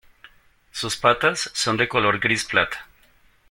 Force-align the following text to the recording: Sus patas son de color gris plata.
Sus 0.71 0.97
patas 0.97 1.51
son 1.53 1.77
de 1.77 1.87
color 1.87 2.17
gris 2.19 2.43
plata. 2.45 2.87